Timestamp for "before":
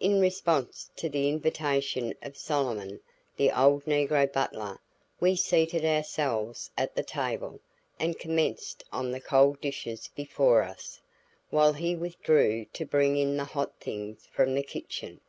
10.16-10.64